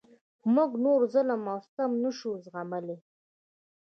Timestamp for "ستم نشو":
1.67-2.31